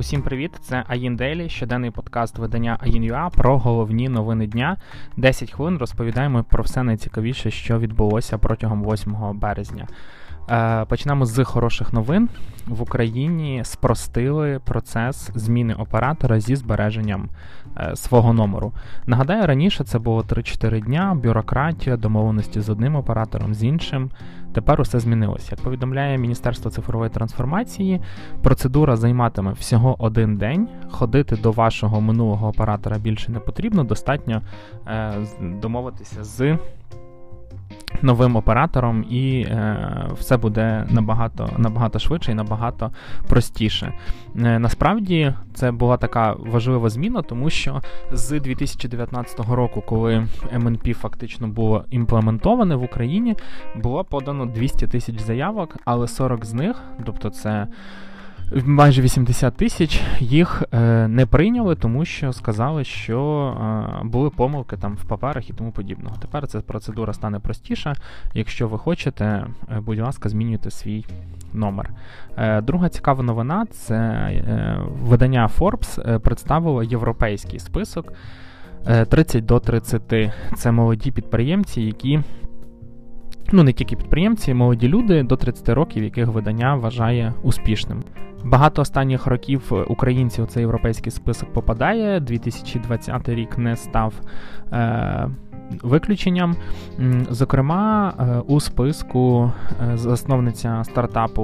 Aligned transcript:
Усім 0.00 0.22
привіт! 0.22 0.50
Це 0.60 0.84
Аїн 0.88 1.16
Дейлі, 1.16 1.48
щоденний 1.48 1.90
подкаст 1.90 2.38
видання 2.38 2.78
Аїн.ua 2.80 3.30
про 3.36 3.58
головні 3.58 4.08
новини 4.08 4.46
дня. 4.46 4.76
10 5.16 5.50
хвилин 5.50 5.78
розповідаємо 5.78 6.44
про 6.44 6.62
все 6.62 6.82
найцікавіше, 6.82 7.50
що 7.50 7.78
відбулося 7.78 8.38
протягом 8.38 8.84
8 8.84 9.16
березня. 9.34 9.86
Е, 10.50 10.84
почнемо 10.84 11.26
з 11.26 11.44
хороших 11.44 11.92
новин. 11.92 12.28
В 12.66 12.82
Україні 12.82 13.60
спростили 13.64 14.60
процес 14.64 15.30
зміни 15.34 15.74
оператора 15.74 16.40
зі 16.40 16.56
збереженням 16.56 17.28
е, 17.76 17.96
свого 17.96 18.32
номеру. 18.32 18.72
Нагадаю, 19.06 19.46
раніше 19.46 19.84
це 19.84 19.98
було 19.98 20.22
3-4 20.22 20.84
дня, 20.84 21.18
бюрократія, 21.22 21.96
домовленості 21.96 22.60
з 22.60 22.68
одним 22.68 22.96
оператором, 22.96 23.54
з 23.54 23.64
іншим. 23.64 24.10
Тепер 24.52 24.80
усе 24.80 25.00
змінилося. 25.00 25.48
Як 25.50 25.60
повідомляє 25.60 26.18
Міністерство 26.18 26.70
цифрової 26.70 27.10
трансформації, 27.10 28.00
процедура 28.42 28.96
займатиме 28.96 29.52
всього 29.52 29.96
один 29.98 30.36
день. 30.36 30.68
Ходити 30.90 31.36
до 31.36 31.52
вашого 31.52 32.00
минулого 32.00 32.48
оператора 32.48 32.98
більше 32.98 33.32
не 33.32 33.38
потрібно. 33.38 33.84
Достатньо 33.84 34.42
е, 34.86 35.12
домовитися 35.40 36.24
з 36.24 36.58
новим 38.02 38.36
оператором, 38.36 39.04
і 39.10 39.40
е, 39.40 40.06
все 40.14 40.36
буде 40.36 40.86
набагато 40.90 41.50
набагато 41.58 41.98
швидше 41.98 42.32
і 42.32 42.34
набагато 42.34 42.90
простіше. 43.28 43.92
Е, 44.36 44.58
насправді 44.58 45.34
це 45.54 45.72
була 45.72 45.96
така 45.96 46.32
важлива 46.38 46.88
зміна, 46.88 47.22
тому 47.22 47.50
що 47.50 47.80
з 48.12 48.40
2019 48.40 49.40
року, 49.40 49.82
коли 49.86 50.26
МНП 50.58 50.94
фактично 50.94 51.48
було 51.48 51.84
імплементоване 51.90 52.74
в 52.74 52.82
Україні, 52.82 53.36
було 53.76 54.04
подано 54.04 54.46
200 54.46 54.86
тисяч 54.86 55.20
заявок, 55.20 55.76
але 55.84 56.08
40 56.08 56.44
з 56.44 56.54
них, 56.54 56.82
тобто 57.04 57.30
це 57.30 57.66
майже 58.64 59.02
80 59.02 59.56
тисяч 59.56 60.00
їх 60.18 60.62
е, 60.72 61.08
не 61.08 61.26
прийняли, 61.26 61.76
тому 61.76 62.04
що 62.04 62.32
сказали, 62.32 62.84
що 62.84 63.20
е, 64.02 64.06
були 64.06 64.30
помилки 64.30 64.76
там 64.76 64.94
в 64.94 65.04
паперах 65.04 65.50
і 65.50 65.52
тому 65.52 65.72
подібного. 65.72 66.16
Тепер 66.20 66.46
ця 66.46 66.60
процедура 66.60 67.12
стане 67.12 67.38
простіша. 67.38 67.92
Якщо 68.34 68.68
ви 68.68 68.78
хочете, 68.78 69.24
е, 69.24 69.80
будь 69.80 69.98
ласка, 69.98 70.28
змінюйте 70.28 70.70
свій 70.70 71.04
номер. 71.52 71.90
Друга 72.62 72.88
цікава 72.88 73.22
новина 73.22 73.66
це 73.70 74.30
видання 75.02 75.50
Forbes 75.58 76.18
представило 76.18 76.82
європейський 76.82 77.58
список 77.58 78.12
30 79.08 79.46
до 79.46 79.60
30. 79.60 80.32
Це 80.56 80.72
молоді 80.72 81.10
підприємці, 81.10 81.82
які 81.82 82.20
ну 83.52 83.62
не 83.62 83.72
тільки 83.72 83.96
підприємці, 83.96 84.54
молоді 84.54 84.88
люди 84.88 85.22
до 85.22 85.36
30 85.36 85.68
років, 85.68 86.04
яких 86.04 86.26
видання 86.26 86.74
вважає 86.74 87.34
успішним. 87.42 88.02
Багато 88.44 88.82
останніх 88.82 89.26
років 89.26 89.72
українців 89.88 90.44
у 90.44 90.46
цей 90.46 90.60
європейський 90.60 91.12
список 91.12 91.52
попадає. 91.52 92.20
2020 92.20 93.28
рік 93.28 93.58
не 93.58 93.76
став. 93.76 94.14
Е, 94.72 95.28
виключенням. 95.82 96.56
Зокрема, 97.30 98.14
е, 98.18 98.38
у 98.46 98.60
списку 98.60 99.52
е, 99.92 99.96
засновниця 99.96 100.84
стартапу 100.84 101.42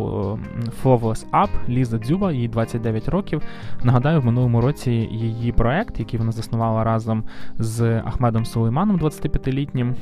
Flawless 0.83 1.31
App 1.31 1.49
Ліза 1.69 1.99
Дзюба, 1.99 2.33
їй 2.33 2.49
29 2.49 3.09
років. 3.09 3.43
Нагадаю, 3.83 4.21
в 4.21 4.25
минулому 4.25 4.61
році 4.61 4.91
її 5.13 5.53
проект, 5.53 5.99
який 5.99 6.19
вона 6.19 6.33
заснувала 6.33 6.85
разом 6.85 7.25
з 7.59 7.99
Ахмедом 7.99 8.45
Сулейманом, 8.45 8.99
25-літнім, 8.99 9.95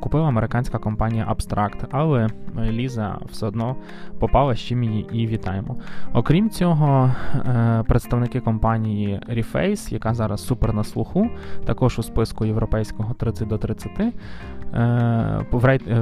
купила 0.00 0.28
американська 0.28 0.78
компанія 0.78 1.34
Abstract, 1.34 1.86
але 1.90 2.28
Ліза 2.70 3.18
все 3.30 3.46
одно 3.46 3.76
попала, 4.18 4.54
з 4.54 4.60
чим 4.60 4.84
її 4.84 5.06
і 5.12 5.26
вітаємо. 5.26 5.76
Окрім 6.12 6.50
цього, 6.50 7.14
е, 7.34 7.84
представники 7.88 8.40
компанії 8.40 9.20
Reface, 9.28 9.92
яка 9.92 10.14
зараз 10.14 10.46
супер 10.46 10.74
на 10.74 10.84
слуху, 10.84 11.30
також 11.66 11.98
у 11.98 12.02
списку 12.02 12.44
європейського 12.44 13.14
30 13.14 13.48
до 13.48 13.58
30 13.58 13.69
30. 13.74 14.12
Е, 14.74 15.44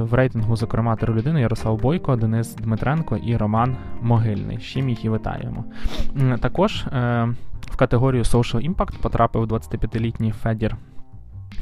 в 0.01 0.13
рейтингу, 0.13 0.55
зокрема, 0.55 0.95
три 0.95 1.13
людини 1.13 1.41
Ярослав 1.41 1.81
Бойко, 1.81 2.15
Денис 2.15 2.55
Дмитренко 2.55 3.17
і 3.17 3.37
Роман 3.37 3.77
Могильний. 4.01 4.57
з 4.57 4.61
чим 4.61 4.89
їх 4.89 5.05
і 5.05 5.09
вітаємо. 5.09 5.65
Також 6.39 6.75
е, 6.75 7.27
в 7.61 7.75
категорію 7.75 8.23
Social 8.23 8.73
Impact 8.73 9.01
потрапив 9.01 9.43
25-літній 9.43 10.31
Федір. 10.31 10.75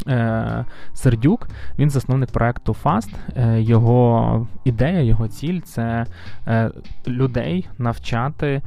Е, 0.07 0.65
Сердюк, 0.93 1.49
він 1.79 1.89
засновник 1.89 2.31
проекту 2.31 2.75
FAST. 2.83 3.15
Його 3.59 4.47
ідея, 4.63 5.01
його 5.01 5.27
ціль 5.27 5.61
це 5.61 6.05
людей 7.07 7.67
навчати 7.77 8.61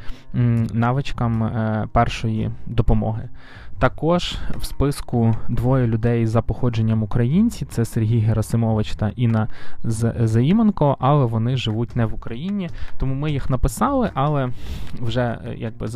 навичкам 0.73 1.53
першої 1.93 2.51
допомоги. 2.67 3.29
Також 3.81 4.37
в 4.57 4.65
списку 4.65 5.35
двоє 5.49 5.87
людей 5.87 6.27
за 6.27 6.43
походженням 6.43 7.03
українці: 7.03 7.65
це 7.65 7.85
Сергій 7.85 8.19
Герасимович 8.19 8.95
та 8.95 9.13
Інна 9.17 9.49
Заїменко, 9.85 10.97
але 11.01 11.25
вони 11.25 11.57
живуть 11.57 11.97
не 11.97 12.07
в 12.07 12.15
Україні. 12.15 12.71
Тому 12.99 13.15
ми 13.15 13.31
їх 13.31 13.51
написали, 13.51 14.11
але 14.15 14.49
вже 15.01 15.21
е, 15.21 15.55
якби 15.57 15.87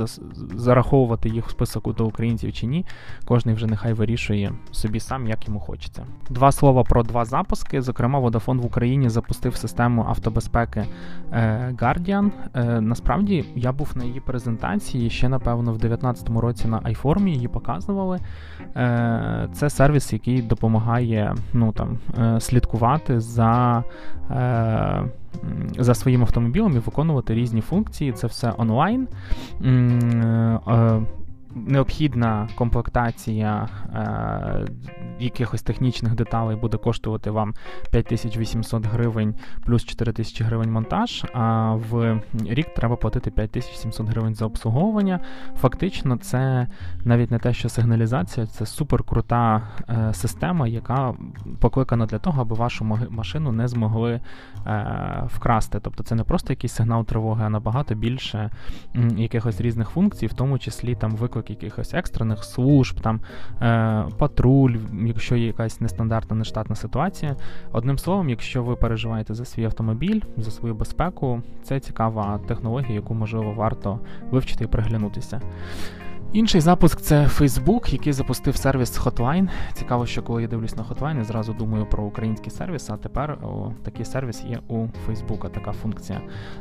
зараховувати 0.54 1.28
їх 1.28 1.46
в 1.46 1.50
список 1.50 1.96
до 1.96 2.06
українців 2.06 2.52
чи 2.52 2.66
ні, 2.66 2.86
кожен 3.24 3.54
вже 3.54 3.66
нехай 3.66 3.92
вирішує 3.92 4.52
собі 4.70 5.00
сам, 5.00 5.26
як 5.26 5.46
йому 5.48 5.60
хочеться. 5.60 6.06
Два 6.30 6.52
слова 6.52 6.82
про 6.82 7.02
два 7.02 7.24
запуски. 7.24 7.82
Зокрема, 7.82 8.20
Vodafone 8.20 8.60
в 8.60 8.66
Україні 8.66 9.08
запустив 9.08 9.56
систему 9.56 10.06
автобезпеки 10.08 10.84
е, 11.32 11.74
Guardian. 11.80 12.30
Е, 12.54 12.80
насправді 12.80 13.44
я 13.54 13.72
був 13.72 13.92
на 13.94 14.04
її 14.04 14.20
презентації 14.20 15.10
ще, 15.10 15.28
напевно, 15.28 15.72
в 15.72 15.78
2019 15.78 16.28
році 16.28 16.68
на 16.68 16.80
iForm 16.80 17.28
її 17.28 17.48
показував 17.48 17.73
показували. 17.74 18.20
Е, 18.76 19.48
це 19.52 19.70
сервіс, 19.70 20.12
який 20.12 20.42
допомагає 20.42 21.34
ну, 21.52 21.72
там, 21.72 21.98
е, 22.18 22.40
слідкувати 22.40 23.20
за. 23.20 23.84
Е, 24.30 25.04
за 25.78 25.94
своїм 25.94 26.22
автомобілем 26.22 26.76
і 26.76 26.78
виконувати 26.78 27.34
різні 27.34 27.60
функції. 27.60 28.12
Це 28.12 28.26
все 28.26 28.52
онлайн 28.58 29.08
необхідна 31.54 32.48
комплектація 32.54 33.68
е, 33.94 34.66
якихось 35.18 35.62
технічних 35.62 36.14
деталей 36.14 36.56
буде 36.56 36.76
коштувати 36.76 37.30
вам 37.30 37.54
5800 37.90 38.86
гривень 38.86 39.34
плюс 39.66 39.84
4000 39.84 40.44
гривень 40.44 40.72
монтаж, 40.72 41.24
а 41.32 41.72
в 41.74 42.20
рік 42.48 42.74
треба 42.74 42.96
платити 42.96 43.30
5700 43.30 44.08
гривень 44.08 44.34
за 44.34 44.46
обслуговування. 44.46 45.20
Фактично, 45.60 46.16
це 46.16 46.66
навіть 47.04 47.30
не 47.30 47.38
те, 47.38 47.54
що 47.54 47.68
сигналізація, 47.68 48.46
це 48.46 48.66
суперкрута 48.66 49.62
е, 49.88 50.14
система, 50.14 50.68
яка 50.68 51.14
покликана 51.60 52.06
для 52.06 52.18
того, 52.18 52.42
аби 52.42 52.56
вашу 52.56 52.84
машину 53.10 53.52
не 53.52 53.68
змогли 53.68 54.20
е, 54.66 55.22
вкрасти. 55.26 55.80
Тобто 55.82 56.02
це 56.02 56.14
не 56.14 56.24
просто 56.24 56.52
якийсь 56.52 56.72
сигнал 56.72 57.04
тривоги, 57.04 57.44
а 57.44 57.48
набагато 57.48 57.94
більше 57.94 58.50
м, 58.96 59.18
якихось 59.18 59.60
різних 59.60 59.88
функцій, 59.88 60.26
в 60.26 60.34
тому 60.34 60.58
числі 60.58 60.94
там 60.94 61.10
виклик 61.10 61.43
виклик 61.44 61.50
якихось 61.50 61.94
екстрених 61.94 62.44
служб, 62.44 63.00
там 63.00 63.20
е, 63.62 64.04
патруль, 64.18 64.76
якщо 65.06 65.36
є 65.36 65.46
якась 65.46 65.80
нестандартна 65.80 66.36
нештатна 66.36 66.76
ситуація. 66.76 67.36
Одним 67.72 67.98
словом, 67.98 68.30
якщо 68.30 68.62
ви 68.62 68.76
переживаєте 68.76 69.34
за 69.34 69.44
свій 69.44 69.64
автомобіль, 69.64 70.20
за 70.36 70.50
свою 70.50 70.74
безпеку, 70.74 71.42
це 71.62 71.80
цікава 71.80 72.40
технологія, 72.48 72.94
яку 72.94 73.14
можливо 73.14 73.52
варто 73.52 74.00
вивчити 74.30 74.64
і 74.64 74.66
приглянутися. 74.66 75.40
Інший 76.34 76.60
запуск 76.60 77.00
це 77.00 77.26
Facebook, 77.26 77.92
який 77.92 78.12
запустив 78.12 78.56
сервіс 78.56 79.00
Hotline. 79.00 79.48
Цікаво, 79.72 80.06
що 80.06 80.22
коли 80.22 80.42
я 80.42 80.48
дивлюсь 80.48 80.76
на 80.76 80.82
Hotline, 80.82 81.18
я 81.18 81.24
зразу 81.24 81.52
думаю 81.52 81.86
про 81.86 82.04
український 82.04 82.50
сервіс, 82.50 82.90
а 82.90 82.96
тепер 82.96 83.38
о, 83.42 83.72
такий 83.82 84.04
сервіс 84.04 84.44
є 84.44 84.60
у 84.68 84.76
Facebook, 84.76 85.50
така 85.50 85.72
функція. 85.72 86.20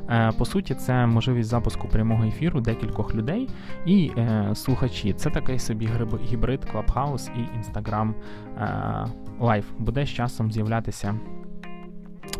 Е, 0.09 0.31
По 0.37 0.45
суті, 0.45 0.75
це 0.75 1.05
можливість 1.05 1.49
запуску 1.49 1.87
прямого 1.87 2.25
ефіру 2.25 2.61
декількох 2.61 3.15
людей 3.15 3.49
і 3.85 4.11
е, 4.17 4.51
слухачі. 4.55 5.13
Це 5.13 5.29
такий 5.29 5.59
собі 5.59 5.89
гібрид 6.23 6.61
Clubhouse 6.73 7.29
і 7.35 7.59
Instagram 7.59 8.13
е, 8.57 9.05
Live. 9.39 9.65
Буде 9.79 10.05
з 10.05 10.09
часом 10.09 10.51
з'являтися 10.51 11.15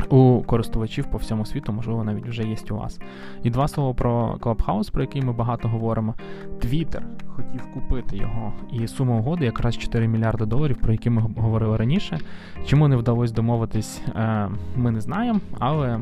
у 0.08 0.42
користувачів 0.42 1.06
по 1.06 1.18
всьому 1.18 1.46
світу, 1.46 1.72
можливо, 1.72 2.04
навіть 2.04 2.26
вже 2.28 2.42
є 2.42 2.56
у 2.70 2.74
вас. 2.74 3.00
І 3.42 3.50
два 3.50 3.68
слова 3.68 3.94
про 3.94 4.36
Clubhouse, 4.40 4.92
про 4.92 5.02
який 5.02 5.22
ми 5.22 5.32
багато 5.32 5.68
говоримо. 5.68 6.14
Twitter 6.58 7.02
хотів 7.26 7.72
купити 7.74 8.16
його, 8.16 8.52
і 8.72 8.88
сума 8.88 9.16
угоди 9.16 9.44
якраз 9.44 9.78
4 9.78 10.08
мільярди 10.08 10.46
доларів, 10.46 10.76
про 10.76 10.92
які 10.92 11.10
ми 11.10 11.22
говорили 11.36 11.76
раніше. 11.76 12.18
Чому 12.66 12.88
не 12.88 12.96
вдалося 12.96 13.34
домовитись, 13.34 14.02
е, 14.16 14.48
ми 14.76 14.90
не 14.90 15.00
знаємо, 15.00 15.40
але 15.58 16.00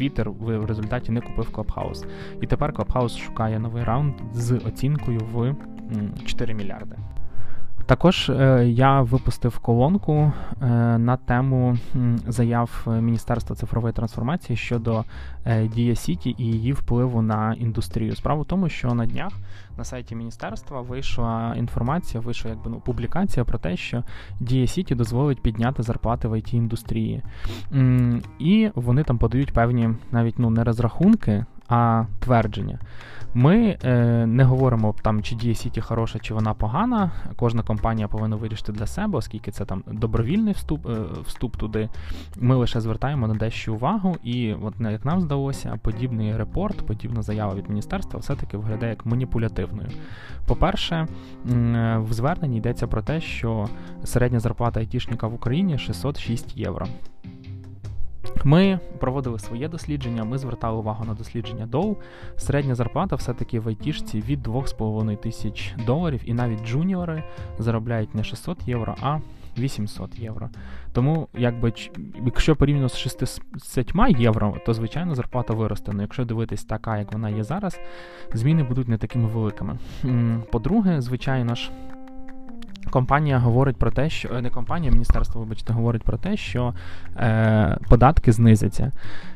Twitter 0.00 0.28
в 0.38 0.64
результаті 0.64 1.12
не 1.12 1.20
купив 1.20 1.48
Clubhouse. 1.52 2.06
І 2.40 2.46
тепер 2.46 2.72
Clubhouse 2.72 3.18
шукає 3.18 3.58
новий 3.58 3.84
раунд 3.84 4.14
з 4.32 4.52
оцінкою 4.52 5.20
в 5.32 5.54
4 6.24 6.54
мільярди. 6.54 6.96
Також 7.86 8.30
е, 8.30 8.66
я 8.68 9.00
випустив 9.00 9.58
колонку 9.58 10.12
е, 10.12 10.66
на 10.98 11.16
тему 11.16 11.76
заяв 12.28 12.86
Міністерства 12.86 13.56
цифрової 13.56 13.92
трансформації 13.94 14.56
щодо 14.56 15.04
е, 15.44 15.68
Дія 15.68 15.94
Сіті 15.94 16.34
і 16.38 16.44
її 16.44 16.72
впливу 16.72 17.22
на 17.22 17.54
індустрію. 17.54 18.16
Справа 18.16 18.42
в 18.42 18.44
тому, 18.44 18.68
що 18.68 18.94
на 18.94 19.06
днях 19.06 19.32
на 19.78 19.84
сайті 19.84 20.14
міністерства 20.14 20.80
вийшла 20.80 21.54
інформація, 21.56 22.20
вийшла 22.20 22.50
якби 22.50 22.70
ну 22.70 22.80
публікація 22.80 23.44
про 23.44 23.58
те, 23.58 23.76
що 23.76 24.02
Дія 24.40 24.66
Сіті 24.66 24.94
дозволить 24.94 25.42
підняти 25.42 25.82
зарплати 25.82 26.28
в 26.28 26.32
IT 26.32 26.54
індустрії, 26.54 27.22
і 28.38 28.70
вони 28.74 29.02
там 29.02 29.18
подають 29.18 29.52
певні 29.52 29.90
навіть 30.12 30.38
ну 30.38 30.50
не 30.50 30.64
розрахунки, 30.64 31.44
а 31.74 32.04
твердження. 32.20 32.78
Ми 33.36 33.78
е, 33.84 34.26
не 34.26 34.44
говоримо 34.44 34.94
там, 35.02 35.22
чи 35.22 35.34
Дія 35.34 35.54
Сіті 35.54 35.80
хороша, 35.80 36.18
чи 36.18 36.34
вона 36.34 36.54
погана. 36.54 37.10
Кожна 37.36 37.62
компанія 37.62 38.08
повинна 38.08 38.36
вирішити 38.36 38.72
для 38.72 38.86
себе, 38.86 39.18
оскільки 39.18 39.50
це 39.50 39.64
там 39.64 39.84
добровільний 39.86 40.52
вступ 40.54 40.86
е, 40.86 40.96
вступ 41.26 41.56
туди. 41.56 41.88
Ми 42.36 42.54
лише 42.54 42.80
звертаємо 42.80 43.28
на 43.28 43.34
дещо 43.34 43.74
увагу, 43.74 44.16
і 44.22 44.54
от 44.62 44.74
як 44.80 45.04
нам 45.04 45.20
здалося, 45.20 45.78
подібний 45.82 46.36
report, 46.36 46.86
подібна 46.86 47.22
заява 47.22 47.54
від 47.54 47.68
міністерства 47.68 48.20
все-таки 48.20 48.56
виглядає 48.56 48.90
як 48.90 49.06
маніпулятивною. 49.06 49.88
По-перше, 50.46 51.06
в 51.96 52.06
зверненні 52.10 52.56
йдеться 52.56 52.86
про 52.86 53.02
те, 53.02 53.20
що 53.20 53.68
середня 54.04 54.40
зарплата 54.40 54.80
айтішника 54.80 55.26
в 55.26 55.34
Україні 55.34 55.78
606 55.78 56.56
євро. 56.56 56.86
Ми 58.44 58.80
проводили 58.98 59.38
своє 59.38 59.68
дослідження, 59.68 60.24
ми 60.24 60.38
звертали 60.38 60.78
увагу 60.78 61.04
на 61.04 61.14
дослідження 61.14 61.66
Доу. 61.66 61.96
Середня 62.36 62.74
зарплата 62.74 63.16
все-таки 63.16 63.60
в 63.60 63.68
айтішці 63.68 64.20
від 64.20 64.46
2,5 64.46 65.16
тисяч 65.16 65.74
доларів, 65.86 66.20
і 66.24 66.34
навіть 66.34 66.66
джуніори 66.66 67.24
заробляють 67.58 68.14
не 68.14 68.24
600 68.24 68.68
євро, 68.68 68.96
а 69.02 69.18
800 69.58 70.18
євро. 70.18 70.48
Тому, 70.92 71.28
якби 71.34 71.72
якщо 72.24 72.56
порівняно 72.56 72.88
з 72.88 72.96
60 72.96 73.92
євро, 74.18 74.56
то 74.66 74.74
звичайно 74.74 75.14
зарплата 75.14 75.54
виросте. 75.54 75.92
Але 75.94 76.02
якщо 76.02 76.24
дивитись 76.24 76.64
така, 76.64 76.98
як 76.98 77.12
вона 77.12 77.30
є 77.30 77.44
зараз, 77.44 77.80
зміни 78.32 78.62
будуть 78.62 78.88
не 78.88 78.98
такими 78.98 79.28
великими. 79.28 79.78
По-друге, 80.52 81.00
звичайно 81.00 81.54
ж. 81.54 81.70
Компанія 82.94 83.38
говорить 83.38 83.76
про 83.76 83.90
те, 83.90 84.10
що 84.10 84.40
не 84.40 84.50
компанія, 84.50 84.92
міністерство, 84.92 85.40
вибачте, 85.40 85.72
говорить 85.72 86.02
про 86.02 86.18
те, 86.18 86.36
що 86.36 86.74
е, 87.16 87.78
податки 87.88 88.32
знизяться. 88.32 88.92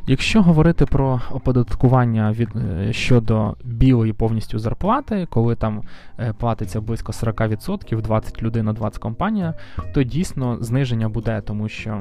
Якщо 0.07 0.43
говорити 0.43 0.87
про 0.87 1.21
оподаткування 1.31 2.33
від 2.33 2.49
е, 2.57 2.93
щодо 2.93 3.55
білої 3.65 4.13
повністю 4.13 4.59
зарплати, 4.59 5.27
коли 5.31 5.55
там 5.55 5.83
е, 6.19 6.33
платиться 6.33 6.81
близько 6.81 7.13
40%, 7.13 8.03
20 8.03 8.43
людей 8.43 8.63
на 8.63 8.73
20 8.73 9.03
компанія, 9.03 9.55
то 9.95 10.03
дійсно 10.03 10.59
зниження 10.61 11.09
буде, 11.09 11.41
тому 11.41 11.69
що 11.69 12.01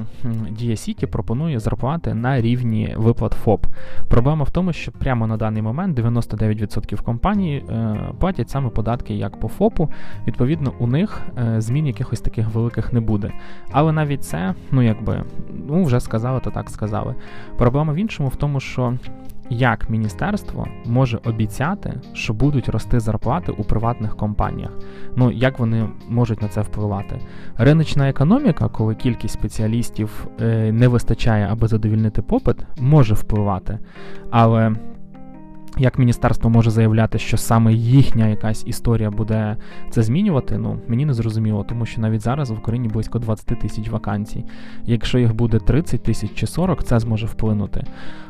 Дія 0.50 0.75
Сіті 0.75 1.07
пропонує 1.07 1.59
зарплати 1.59 2.13
на 2.13 2.42
рівні 2.42 2.94
виплат 2.98 3.33
ФОП. 3.33 3.65
Проблема 4.07 4.44
в 4.44 4.51
тому, 4.51 4.74
що 4.74 4.92
прямо 4.92 5.27
на 5.27 5.38
даний 5.38 5.62
момент 5.62 6.00
99% 6.00 7.04
компаній 7.04 7.56
е, 7.69 8.00
платять 8.19 8.50
саме 8.50 8.69
податки 8.69 9.13
як 9.13 9.39
по 9.39 9.48
ФОПу. 9.48 9.92
Відповідно, 10.27 10.74
у 10.80 10.88
них 10.88 11.21
змін 11.58 11.88
якихось 11.88 12.22
таких 12.22 12.50
великих 12.50 12.94
не 12.94 13.00
буде. 13.00 13.32
Але 13.72 13.92
навіть 13.92 14.24
це, 14.24 14.54
ну 14.72 14.82
якби, 14.82 15.24
ну 15.68 15.84
вже 15.84 16.00
сказали, 16.00 16.40
то 16.40 16.50
так 16.50 16.70
сказали. 16.70 17.16
Проблема 17.58 17.94
в 17.94 17.96
іншому 17.96 18.30
в 18.30 18.36
тому, 18.36 18.60
що 18.60 18.94
як 19.50 19.90
міністерство 19.90 20.68
може 20.86 21.20
обіцяти, 21.26 21.94
що 22.14 22.34
будуть 22.34 22.70
рости 22.70 23.00
зарплати 23.00 23.52
у 23.52 23.64
приватних 23.64 24.16
компаніях? 24.16 24.72
Ну 25.16 25.32
як 25.32 25.60
вони 25.60 25.90
можуть 26.10 26.42
на 26.42 26.48
це 26.48 26.62
впливати? 26.62 27.20
Риночна 27.58 28.10
економіка, 28.10 28.70
коли 28.70 28.96
кількість 28.96 29.34
спеціалістів 29.34 30.28
е, 30.42 30.72
не 30.72 30.88
вистачає, 30.88 31.48
аби 31.52 31.68
задовільнити 31.68 32.22
попит, 32.22 32.58
може 32.80 33.14
впливати. 33.14 33.80
Але 34.30 34.76
як 35.80 36.00
міністерство 36.00 36.50
може 36.50 36.72
заявляти, 36.72 37.20
що 37.20 37.38
саме 37.38 37.74
їхня 37.74 38.28
якась 38.28 38.68
історія 38.68 39.12
буде 39.12 39.58
це 39.90 40.04
змінювати, 40.04 40.58
ну 40.58 40.80
мені 40.88 41.06
не 41.06 41.14
зрозуміло, 41.14 41.66
тому 41.70 41.86
що 41.86 42.02
навіть 42.02 42.22
зараз 42.22 42.52
в 42.52 42.58
Україні 42.58 42.88
близько 42.88 43.20
20 43.20 43.46
тисяч 43.46 43.90
вакансій. 43.90 44.46
Якщо 44.86 45.20
їх 45.20 45.36
буде 45.36 45.60
30 45.60 46.04
тисяч 46.04 46.32
чи 46.34 46.48
40, 46.48 46.84
це 46.84 47.00
зможе 47.00 47.26
вплинути. 47.26 47.84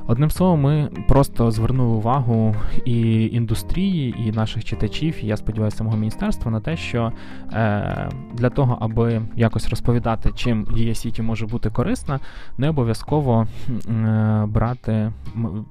Одним 0.09 0.29
словом, 0.29 0.61
ми 0.61 0.89
просто 1.07 1.51
звернули 1.51 1.97
увагу 1.97 2.55
і 2.85 3.25
індустрії, 3.25 4.15
і 4.27 4.31
наших 4.31 4.65
читачів, 4.65 5.15
і 5.23 5.27
я 5.27 5.37
сподіваюся, 5.37 5.77
самого 5.77 5.97
міністерства 5.97 6.51
на 6.51 6.59
те, 6.59 6.77
що 6.77 7.11
е, 7.53 8.09
для 8.33 8.49
того, 8.49 8.77
аби 8.81 9.21
якось 9.35 9.69
розповідати, 9.69 10.31
чим 10.35 10.67
Дія 10.75 10.95
Сіті 10.95 11.21
може 11.21 11.45
бути 11.45 11.69
корисна, 11.69 12.19
не 12.57 12.69
обов'язково 12.69 13.47
е, 13.89 14.45
брати 14.47 15.11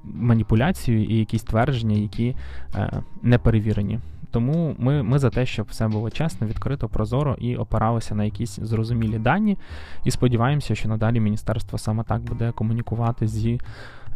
маніпуляцію 0.03 1.03
і 1.03 1.15
якісь 1.15 1.43
твердження, 1.43 1.66
які 1.99 2.35
е, 2.75 3.01
не 3.21 3.37
перевірені. 3.37 3.99
Тому 4.31 4.75
ми 4.79 5.03
ми 5.03 5.19
за 5.19 5.29
те, 5.29 5.45
щоб 5.45 5.67
все 5.69 5.87
було 5.87 6.09
чесно, 6.09 6.47
відкрито, 6.47 6.89
прозоро 6.89 7.35
і 7.39 7.55
опиралися 7.55 8.15
на 8.15 8.23
якісь 8.23 8.59
зрозумілі 8.59 9.19
дані. 9.19 9.57
І 10.03 10.11
сподіваємося, 10.11 10.75
що 10.75 10.89
надалі 10.89 11.19
міністерство 11.19 11.77
саме 11.77 12.03
так 12.03 12.21
буде 12.21 12.51
комунікувати 12.51 13.27
зі 13.27 13.59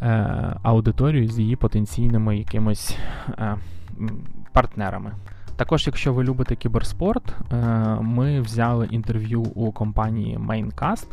е, 0.02 0.08
аудиторією, 0.64 1.30
з 1.30 1.40
її 1.40 1.56
потенційними 1.56 2.38
якимось 2.38 2.98
е, 3.30 3.56
партнерами. 4.54 5.12
Також, 5.62 5.88
якщо 5.88 6.14
ви 6.14 6.24
любите 6.24 6.56
кіберспорт, 6.56 7.36
е, 7.52 7.56
ми 8.02 8.42
взяли 8.42 8.88
інтерв'ю 8.92 9.42
у 9.42 9.72
компанії 9.72 10.38
Maincast. 10.38 11.08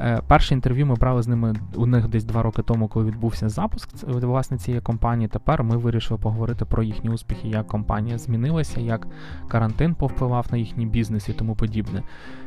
Е, 0.00 0.20
перше 0.26 0.54
інтерв'ю 0.54 0.86
ми 0.86 0.94
брали 0.94 1.22
з 1.22 1.28
ними 1.28 1.54
у 1.74 1.86
них 1.86 2.08
десь 2.08 2.24
два 2.24 2.42
роки 2.42 2.62
тому, 2.62 2.88
коли 2.88 3.06
відбувся 3.06 3.48
запуск 3.48 3.88
власне 4.06 4.58
цієї 4.58 4.80
компанії. 4.80 5.28
Тепер 5.28 5.64
ми 5.64 5.76
вирішили 5.76 6.20
поговорити 6.20 6.64
про 6.64 6.82
їхні 6.82 7.10
успіхи, 7.10 7.48
як 7.48 7.66
компанія 7.66 8.18
змінилася, 8.18 8.80
як 8.80 9.06
карантин 9.48 9.94
повпливав 9.94 10.46
на 10.50 10.58
їхній 10.58 10.86
бізнес 10.86 11.28
і 11.28 11.32
тому 11.32 11.54
подібне. 11.54 12.02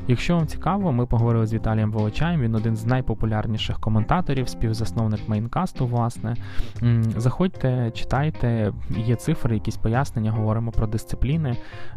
Якщо 0.07 0.35
вам 0.35 0.47
цікаво, 0.47 0.91
ми 0.91 1.05
поговорили 1.05 1.47
з 1.47 1.53
Віталієм 1.53 1.91
Волочаєм. 1.91 2.41
Він 2.41 2.55
один 2.55 2.75
з 2.75 2.85
найпопулярніших 2.85 3.79
коментаторів, 3.79 4.49
співзасновник 4.49 5.29
мейнкасту. 5.29 5.87
Власне, 5.87 6.35
заходьте, 7.17 7.91
читайте, 7.91 8.73
є 8.97 9.15
цифри, 9.15 9.55
якісь 9.55 9.77
пояснення, 9.77 10.31
говоримо 10.31 10.71
про 10.71 10.87
дисципліни. 10.87 11.36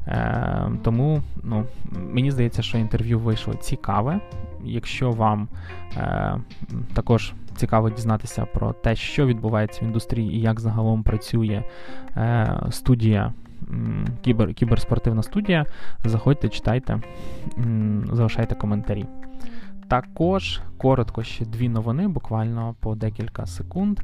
Е, 0.07 0.71
тому 0.83 1.23
ну, 1.43 1.65
мені 1.93 2.31
здається, 2.31 2.63
що 2.63 2.79
інтерв'ю 2.79 3.19
вийшло 3.19 3.55
цікаве. 3.55 4.21
Якщо 4.65 5.11
вам 5.11 5.49
е, 5.97 6.35
також 6.95 7.33
цікаво 7.57 7.91
дізнатися 7.91 8.45
про 8.45 8.73
те, 8.73 8.97
що 8.97 9.27
відбувається 9.27 9.81
в 9.83 9.85
індустрії 9.85 10.35
і 10.35 10.41
як 10.41 10.61
загалом 10.61 11.03
працює 11.03 11.63
е, 12.17 12.57
студія, 12.71 13.33
кібер, 14.23 14.55
кіберспортивна 14.55 15.23
студія, 15.23 15.67
заходьте, 16.05 16.49
читайте, 16.49 17.01
залишайте 18.13 18.55
коментарі. 18.55 19.07
Також 19.91 20.61
коротко 20.79 21.23
ще 21.23 21.45
дві 21.45 21.69
новини, 21.69 22.09
буквально 22.09 22.75
по 22.81 22.95
декілька 22.95 23.47
секунд. 23.47 24.01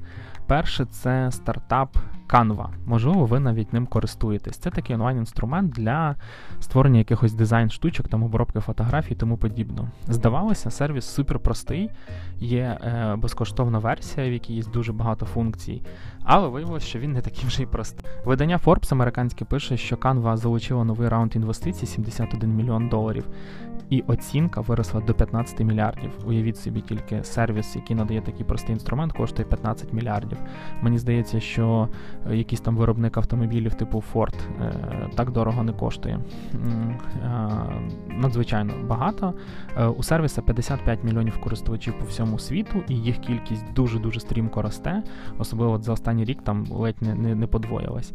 Перше, 0.47 0.85
це 0.85 1.33
стартап 1.33 1.97
Canva. 2.29 2.67
Можливо, 2.87 3.27
ви 3.27 3.41
навіть 3.41 3.73
ним 3.73 3.87
користуєтесь. 3.87 4.59
Це 4.59 4.71
такий 4.71 4.97
онлайн-інструмент 4.97 5.73
для 5.73 6.15
створення 6.61 6.99
якихось 6.99 7.33
дизайн-штучок, 7.33 8.09
там 8.09 8.23
обробки 8.23 8.61
фотографій 8.61 9.13
і 9.13 9.17
тому 9.17 9.37
подібно. 9.37 9.89
Здавалося, 10.09 10.71
сервіс 10.71 11.05
супер 11.05 11.39
простий, 11.39 11.91
є 12.39 12.79
е, 12.83 13.17
безкоштовна 13.17 13.79
версія, 13.79 14.31
в 14.31 14.33
якій 14.33 14.55
є 14.55 14.63
дуже 14.73 14.93
багато 14.93 15.27
функцій, 15.27 15.83
але 16.25 16.49
виявилося, 16.49 16.87
що 16.87 16.99
він 16.99 17.13
не 17.13 17.21
такий 17.21 17.45
вже 17.47 17.63
й 17.63 17.67
простий. 17.67 18.11
Видання 18.25 18.61
Forbes 18.65 18.95
американське 18.95 19.45
пише, 19.45 19.77
що 19.77 19.97
Canva 19.97 20.37
залучила 20.37 20.85
новий 20.85 21.09
раунд 21.09 21.37
інвестицій 21.37 21.87
71 21.87 22.51
мільйон 22.51 22.89
доларів, 22.89 23.25
і 23.91 24.05
оцінка 24.07 24.61
виросла 24.61 25.01
до 25.01 25.15
15 25.15 25.61
мільярдів. 25.61 26.11
Уявіть 26.27 26.57
собі, 26.57 26.81
тільки 26.81 27.25
сервіс, 27.25 27.77
який 27.77 27.97
надає 27.97 28.21
такий 28.21 28.47
простий 28.47 28.73
інструмент, 28.73 29.13
коштує 29.13 29.49
15 29.49 29.93
мільярдів. 29.93 30.39
Мені 30.83 30.99
здається, 30.99 31.41
що 31.41 31.89
е, 32.31 32.37
якийсь 32.37 32.61
там 32.61 32.77
виробник 32.77 33.17
автомобілів 33.17 33.75
типу 33.75 34.05
Ford 34.15 34.35
е, 34.61 34.73
так 35.15 35.31
дорого 35.31 35.63
не 35.63 35.73
коштує. 35.73 36.19
Е, 36.55 37.51
надзвичайно 38.09 38.73
багато. 38.87 39.35
У 39.97 40.03
сервіса 40.03 40.43
55 40.43 41.05
мільйонів 41.05 41.41
користувачів 41.41 41.99
по 41.99 42.05
всьому 42.05 42.39
світу, 42.39 42.83
і 42.89 42.95
їх 42.95 43.19
кількість 43.19 43.73
дуже-дуже 43.73 44.21
стрімко 44.21 44.63
росте. 44.63 45.03
Особливо 45.39 45.79
за 45.79 45.93
останній 45.93 46.25
рік 46.25 46.43
там 46.43 46.67
ледь 46.71 47.03
не, 47.03 47.15
не, 47.15 47.35
не 47.35 47.47
подвоїлась. 47.47 48.13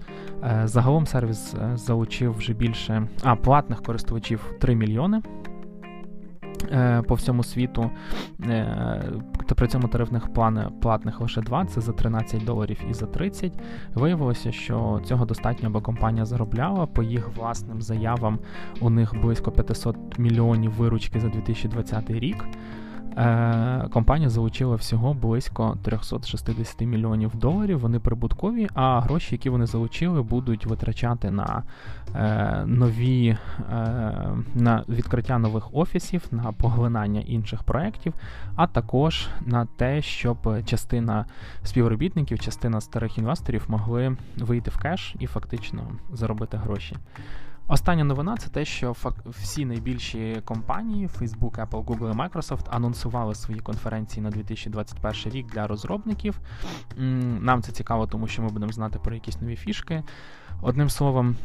Загалом 0.64 1.06
сервіс 1.06 1.56
залучив 1.74 2.38
вже 2.38 2.54
більше 2.54 3.08
а 3.24 3.36
платних 3.36 3.84
користувачів 3.84 4.54
3 4.60 4.76
мільйони. 4.76 5.22
Е, 6.72 7.02
по 7.02 7.16
всьому 7.16 7.44
світу. 7.44 7.92
та 9.48 9.56
при 9.56 9.68
цьому 9.68 9.88
тарифних 9.88 10.34
плани 10.34 10.68
платних 10.82 11.22
лише 11.22 11.42
два, 11.42 11.66
це 11.66 11.82
за 11.82 11.92
13 11.92 12.46
доларів 12.46 12.78
і 12.90 12.94
за 12.94 13.06
30. 13.06 13.54
Виявилося, 13.94 14.52
що 14.52 15.02
цього 15.06 15.26
достатньо, 15.26 15.68
аби 15.68 15.82
компанія 15.82 16.26
заробляла. 16.26 16.86
По 16.86 17.04
їх 17.04 17.30
власним 17.36 17.82
заявам 17.82 18.40
у 18.82 18.90
них 18.90 19.22
близько 19.22 19.52
500 19.52 20.20
мільйонів 20.20 20.72
виручки 20.72 21.20
за 21.20 21.28
2020 21.28 22.10
рік. 22.10 22.46
Е, 23.18 23.88
компанія 23.94 24.30
залучила 24.30 24.76
всього 24.76 25.14
близько 25.14 25.78
360 25.84 26.82
мільйонів 26.82 27.36
доларів. 27.36 27.80
Вони 27.80 28.00
прибуткові, 28.00 28.70
а 28.74 29.00
гроші, 29.00 29.36
які 29.36 29.50
вони 29.50 29.66
залучили, 29.66 30.22
будуть 30.22 30.66
витрачати 30.66 31.32
на 31.32 31.64
е, 32.16 32.64
нові 32.66 33.28
е, 33.28 33.38
на 34.56 34.84
відкриття 34.90 35.38
нових 35.38 35.76
офісів, 35.76 36.24
на 36.32 36.52
поглинання 36.52 37.20
інших 37.20 37.64
проєктів, 37.64 38.14
а 38.56 38.68
також 38.68 39.28
на 39.46 39.66
те, 39.66 40.02
щоб 40.02 40.66
частина 40.66 41.26
співробітників, 41.64 42.40
частина 42.40 42.82
старих 42.82 43.18
інвесторів 43.18 43.66
могли 43.68 44.18
вийти 44.38 44.72
в 44.72 44.78
кеш 44.78 45.16
і 45.20 45.28
фактично 45.28 45.82
заробити 46.14 46.58
гроші. 46.58 46.96
Остання 47.72 48.04
новина 48.04 48.38
це 48.38 48.50
те, 48.50 48.66
що 48.66 48.96
всі 49.26 49.66
найбільші 49.66 50.42
компанії 50.46 51.08
Facebook, 51.08 51.68
Apple, 51.68 51.86
Google 51.86 52.12
і 52.12 52.16
Microsoft 52.16 52.66
анонсували 52.70 53.36
свої 53.36 53.60
конференції 53.60 54.24
на 54.24 54.30
2021 54.30 55.34
рік 55.34 55.48
для 55.48 55.68
розробників. 55.68 56.40
Нам 57.40 57.62
це 57.62 57.72
цікаво, 57.72 58.08
тому 58.08 58.28
що 58.28 58.42
ми 58.42 58.50
будемо 58.50 58.72
знати 58.72 59.00
про 59.00 59.14
якісь 59.14 59.42
нові 59.42 59.56
фішки. 59.56 60.04
Одним 60.62 60.90
словом, 60.90 61.36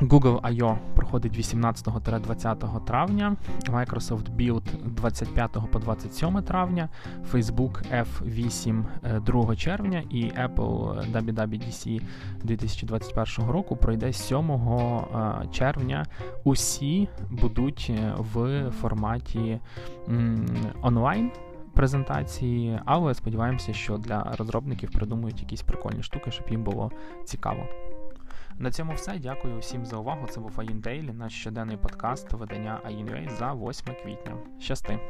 Google 0.00 0.40
I.O. 0.42 0.76
проходить 0.94 1.38
18-20 1.38 2.84
травня, 2.84 3.36
Microsoft 3.68 4.36
Build 4.36 4.62
25 4.94 5.50
по 5.70 5.78
27 5.78 6.42
травня, 6.42 6.88
Facebook 7.32 7.82
F8 7.92 8.84
2 9.20 9.56
червня 9.56 10.02
і 10.10 10.24
Apple 10.24 11.12
WWDC 11.12 12.02
2021 12.42 13.50
року 13.50 13.76
пройде 13.76 14.12
7 14.12 14.50
е, 14.50 15.48
червня. 15.52 16.06
Усі 16.44 17.08
будуть 17.30 17.90
е, 17.90 18.14
в 18.18 18.70
форматі 18.70 19.60
онлайн. 20.82 21.30
Презентації, 21.74 22.80
але 22.84 23.14
сподіваємося, 23.14 23.72
що 23.72 23.98
для 23.98 24.34
розробників 24.38 24.90
придумують 24.90 25.40
якісь 25.40 25.62
прикольні 25.62 26.02
штуки, 26.02 26.30
щоб 26.30 26.46
їм 26.50 26.62
було 26.62 26.90
цікаво. 27.24 27.66
На 28.58 28.70
цьому 28.70 28.92
все. 28.92 29.18
Дякую 29.18 29.58
всім 29.58 29.86
за 29.86 29.96
увагу. 29.96 30.26
Це 30.26 30.40
був 30.40 30.60
Аїн 30.60 30.80
Дейлі, 30.80 31.12
наш 31.12 31.32
щоденний 31.40 31.76
подкаст 31.76 32.32
видання 32.32 32.80
Аїн 32.84 33.10
Рей 33.10 33.28
за 33.38 33.52
8 33.52 33.94
квітня. 34.02 34.36
Щасти! 34.60 35.00